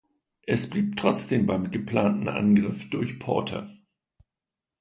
Es 0.47 0.67
blieb 0.67 0.97
trotzdem 0.97 1.45
beim 1.45 1.69
geplanten 1.69 2.27
Angriff 2.27 2.89
durch 2.89 3.19
Porter. 3.19 3.69